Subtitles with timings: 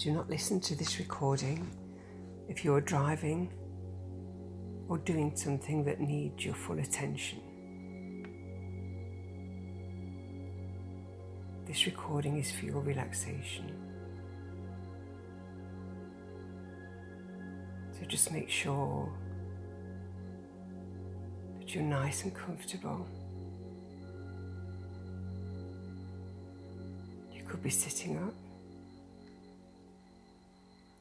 [0.00, 1.70] Do not listen to this recording
[2.48, 3.50] if you're driving
[4.88, 7.38] or doing something that needs your full attention.
[11.66, 13.76] This recording is for your relaxation.
[17.92, 19.12] So just make sure
[21.58, 23.06] that you're nice and comfortable.
[27.34, 28.32] You could be sitting up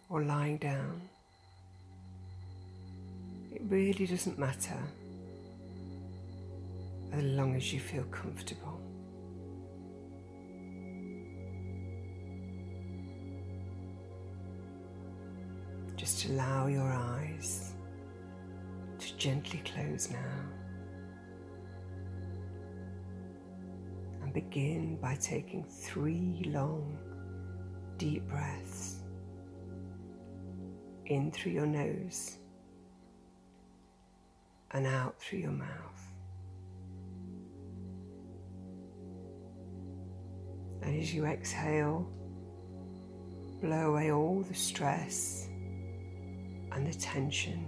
[0.10, 1.02] or lying down.
[3.54, 4.78] It really doesn't matter
[7.12, 8.80] as long as you feel comfortable.
[15.96, 17.74] Just allow your eyes
[18.98, 20.18] to gently close now.
[24.24, 26.98] And begin by taking three long,
[27.98, 28.89] deep breaths
[31.10, 32.38] in through your nose
[34.72, 36.14] and out through your mouth.
[40.84, 42.08] And as you exhale,
[43.62, 45.50] blow away all the stress
[46.72, 47.66] and the tension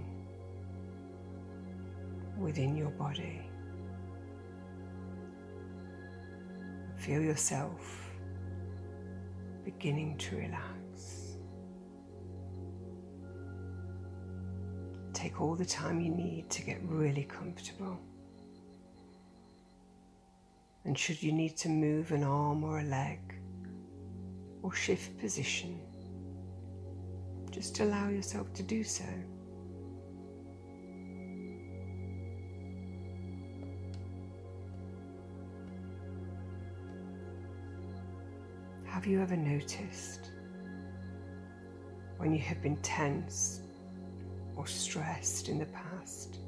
[2.38, 3.42] within your body.
[6.96, 8.10] Feel yourself
[9.64, 10.71] beginning to relax.
[15.22, 17.96] Take all the time you need to get really comfortable.
[20.84, 23.20] And should you need to move an arm or a leg
[24.64, 25.78] or shift position,
[27.52, 29.04] just allow yourself to do so.
[38.86, 40.32] Have you ever noticed
[42.16, 43.62] when you have been tense
[44.62, 46.38] or stressed in the past?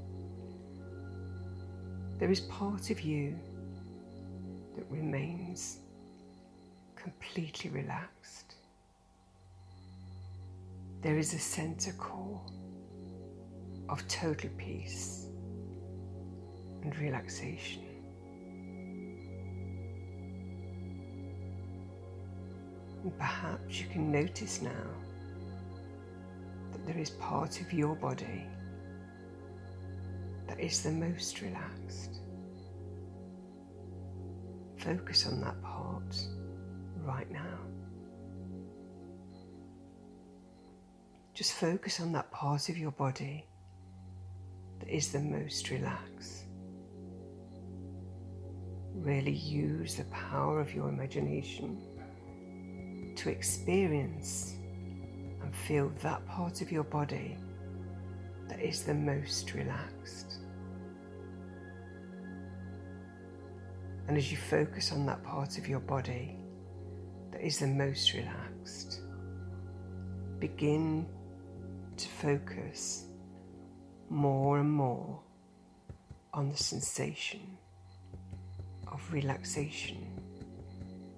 [2.18, 3.36] There is part of you
[4.76, 5.78] that remains
[6.94, 8.54] completely relaxed
[11.04, 12.40] there is a center core
[13.90, 15.26] of total peace
[16.82, 17.82] and relaxation.
[23.02, 24.70] And perhaps you can notice now
[26.86, 28.46] there is part of your body
[30.46, 32.20] that is the most relaxed.
[34.76, 36.16] Focus on that part
[37.02, 37.58] right now.
[41.32, 43.46] Just focus on that part of your body
[44.78, 46.44] that is the most relaxed.
[48.94, 51.80] Really use the power of your imagination
[53.16, 54.56] to experience
[55.54, 57.36] feel that part of your body
[58.48, 60.38] that is the most relaxed.
[64.06, 66.36] And as you focus on that part of your body
[67.32, 69.00] that is the most relaxed,
[70.38, 71.06] begin
[71.96, 73.06] to focus
[74.10, 75.20] more and more
[76.34, 77.56] on the sensation
[78.88, 80.06] of relaxation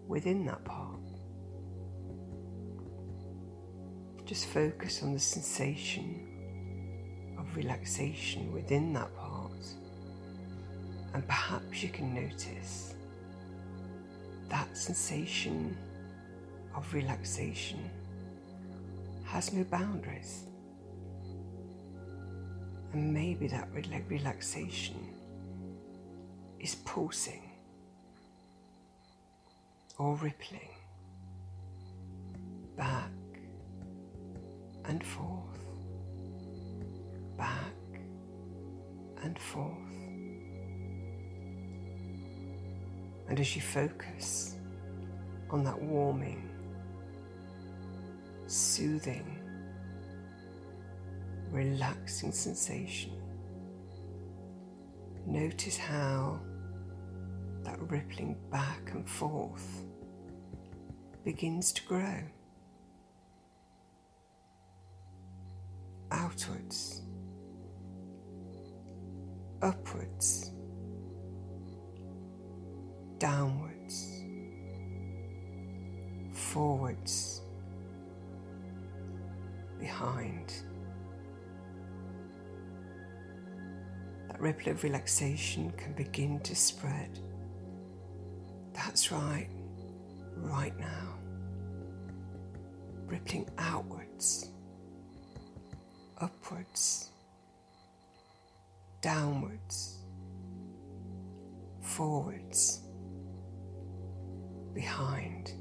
[0.07, 0.96] within that part.
[4.27, 6.21] Just focus on the sensation
[7.39, 9.53] of relaxation within that part,
[11.15, 12.95] and perhaps you can notice
[14.49, 15.77] that sensation
[16.75, 17.89] of relaxation
[19.25, 20.43] has no boundaries.
[22.93, 23.69] And maybe that
[24.09, 25.15] relaxation
[26.59, 27.53] is pulsing
[29.99, 30.75] or rippling
[32.77, 33.11] back
[34.89, 35.61] and forth,
[37.37, 37.75] back
[39.23, 39.73] and forth.
[43.29, 44.57] And as you focus
[45.51, 46.49] on that warming,
[48.47, 49.39] soothing,
[51.51, 53.13] relaxing sensation.
[55.27, 56.41] Notice how
[57.65, 59.85] that rippling back and forth
[61.25, 62.23] begins to grow
[66.17, 67.03] outwards,
[69.63, 70.51] upwards,
[73.19, 74.25] downwards,
[76.33, 77.43] forwards,
[79.79, 80.53] behind.
[84.37, 87.19] that ripple of relaxation can begin to spread.
[88.75, 89.49] That's right,
[90.37, 91.15] right now.
[93.07, 94.51] rippling outwards,
[96.21, 97.11] upwards,
[99.01, 99.99] downwards,
[101.81, 102.81] forwards,
[104.75, 105.53] behind.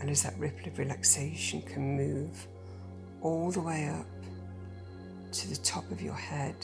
[0.00, 2.46] And as that ripple of relaxation can move
[3.22, 4.06] all the way up
[5.32, 6.54] to the top of your head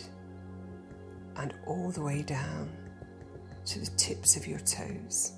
[1.37, 2.71] and all the way down
[3.65, 5.33] to the tips of your toes,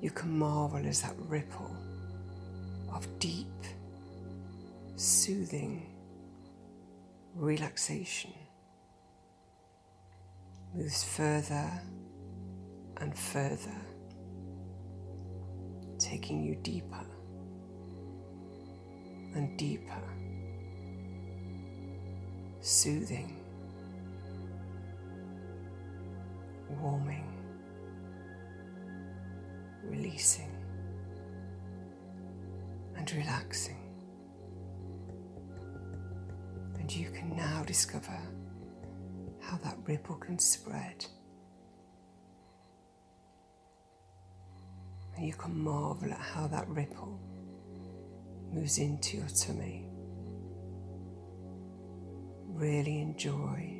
[0.00, 1.74] you can marvel as that ripple
[2.96, 3.46] of deep,
[4.94, 5.86] soothing
[7.34, 8.32] relaxation
[10.74, 11.70] moves further
[12.96, 13.76] and further,
[15.98, 17.04] taking you deeper
[19.34, 20.02] and deeper,
[22.62, 23.36] soothing,
[26.80, 27.30] warming,
[29.84, 30.55] releasing,
[33.16, 33.78] relaxing.
[36.78, 38.18] And you can now discover
[39.40, 41.06] how that ripple can spread.
[45.16, 47.18] And you can marvel at how that ripple
[48.52, 49.88] moves into your tummy.
[52.48, 53.76] Really enjoy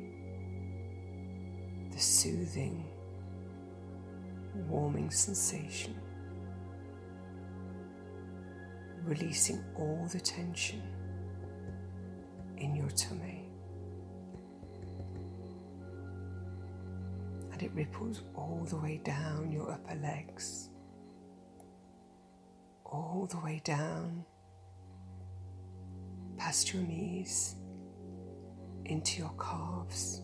[1.91, 2.85] the soothing,
[4.67, 5.95] warming sensation,
[9.07, 10.81] releasing all the tension
[12.57, 13.47] in your tummy.
[17.57, 20.69] and it ripples all the way down your upper legs,
[22.85, 24.23] all the way down
[26.37, 27.55] past your knees
[28.85, 30.21] into your calves.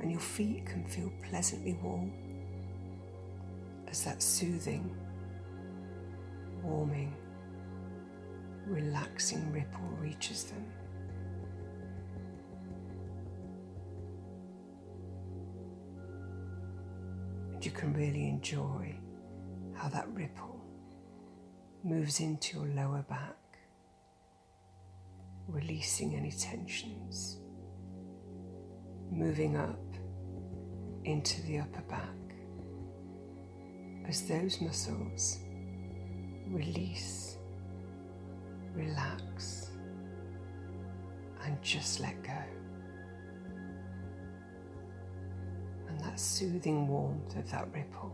[0.00, 2.12] And your feet can feel pleasantly warm
[3.86, 4.92] as that soothing,
[6.62, 7.14] warming,
[8.66, 10.64] relaxing ripple reaches them.
[17.52, 18.94] And you can really enjoy
[19.74, 20.60] how that ripple
[21.84, 23.36] moves into your lower back,
[25.48, 27.38] releasing any tensions,
[29.10, 29.78] moving up
[31.04, 32.08] into the upper back
[34.06, 35.41] as those muscles
[36.52, 37.38] release,
[38.74, 39.70] relax,
[41.44, 42.38] and just let go.
[45.88, 48.12] And that soothing warmth of that ripple,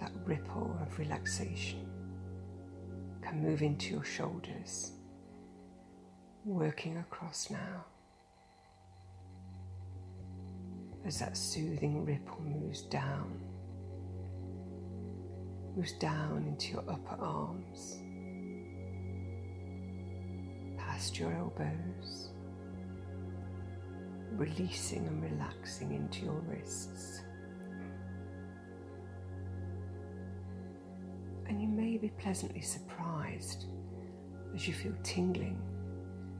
[0.00, 1.86] that ripple of relaxation
[3.22, 4.92] can move into your shoulders,
[6.44, 7.84] working across now.
[11.06, 13.47] As that soothing ripple moves down,
[15.76, 17.98] moves down into your upper arms,
[20.76, 22.30] past your elbows
[24.38, 27.22] releasing and relaxing into your wrists.
[31.46, 33.66] And you may be pleasantly surprised
[34.54, 35.60] as you feel tingling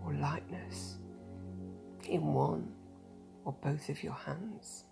[0.05, 0.99] or lightness
[2.05, 2.73] in one
[3.45, 4.85] or both of your hands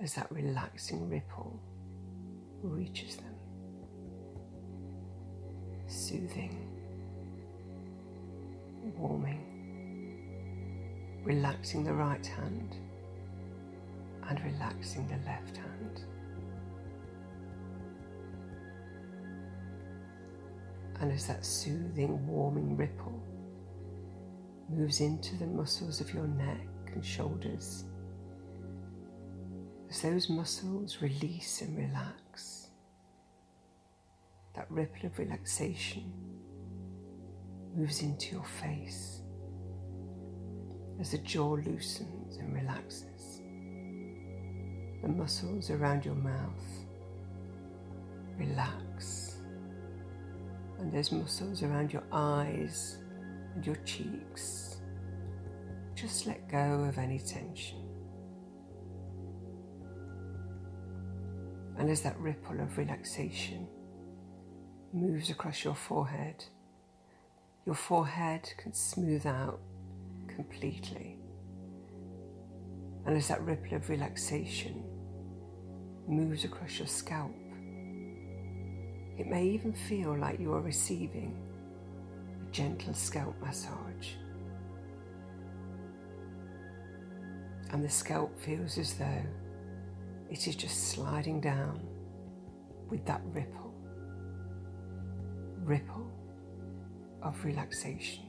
[0.00, 1.58] as that relaxing ripple
[2.62, 3.34] reaches them,
[5.86, 6.68] soothing,
[8.96, 9.52] warming
[11.24, 12.76] relaxing the right hand
[14.28, 16.04] and relaxing the left hand.
[21.00, 23.20] And as that soothing, warming ripple
[24.68, 27.84] moves into the muscles of your neck and shoulders,
[29.92, 32.68] as those muscles release and relax,
[34.56, 36.10] that ripple of relaxation
[37.76, 39.20] moves into your face
[40.98, 43.42] as the jaw loosens and relaxes.
[45.02, 46.64] The muscles around your mouth
[48.38, 49.36] relax,
[50.78, 52.96] and those muscles around your eyes
[53.54, 54.78] and your cheeks
[55.94, 57.81] just let go of any tension.
[61.82, 63.66] And as that ripple of relaxation
[64.92, 66.44] moves across your forehead,
[67.66, 69.58] your forehead can smooth out
[70.28, 71.18] completely.
[73.04, 74.84] And as that ripple of relaxation
[76.06, 77.34] moves across your scalp,
[79.18, 81.36] it may even feel like you are receiving
[82.46, 84.10] a gentle scalp massage.
[87.72, 89.26] And the scalp feels as though
[90.32, 91.78] it is just sliding down
[92.88, 93.74] with that ripple,
[95.62, 96.10] ripple
[97.20, 98.24] of relaxation.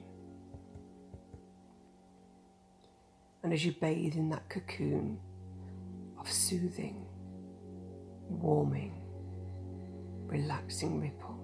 [3.42, 5.18] And as you bathe in that cocoon
[6.20, 7.06] of soothing,
[8.28, 9.02] warming,
[10.26, 11.40] relaxing ripple,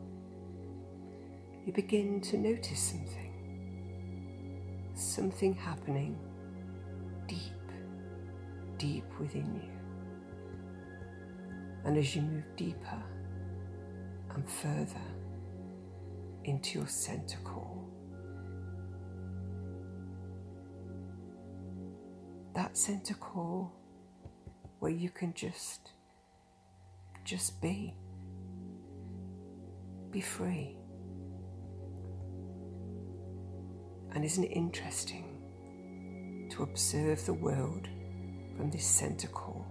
[1.65, 3.31] you begin to notice something.
[4.93, 6.19] Something happening
[7.27, 7.71] deep,
[8.77, 9.78] deep within you.
[11.85, 13.03] And as you move deeper
[14.35, 15.01] and further
[16.43, 17.83] into your center core,
[22.53, 23.69] that center core
[24.79, 25.91] where you can just
[27.23, 27.93] just be
[30.11, 30.75] be free.
[34.13, 37.87] And isn't it interesting to observe the world
[38.57, 39.65] from this center core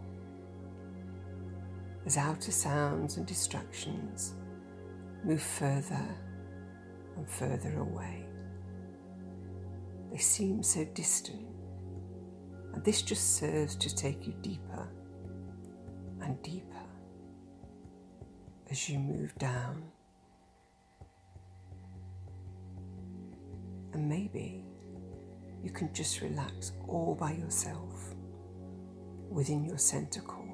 [2.09, 4.35] as outer sounds and distractions
[5.23, 6.09] move further
[7.17, 8.27] and further away
[10.11, 11.47] they seem so distant
[12.73, 14.89] and this just serves to take you deeper
[16.23, 16.79] and deeper
[18.71, 19.83] as you move down.
[23.93, 24.65] And maybe
[25.63, 28.15] you can just relax all by yourself
[29.31, 30.48] within your center core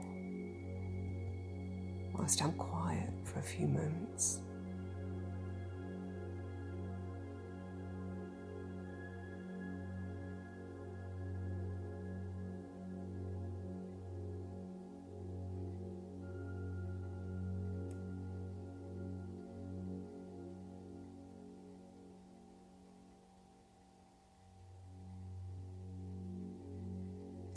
[2.15, 4.41] whilst I'm quiet for a few moments.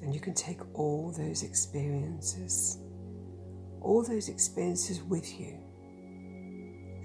[0.01, 2.77] And you can take all those experiences,
[3.87, 5.57] all those experiences with you.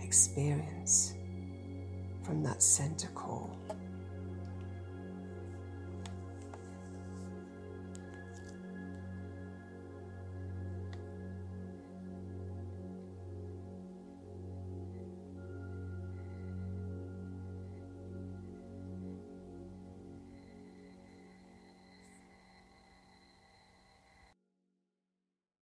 [0.03, 1.15] Experience
[2.25, 3.51] from that center core.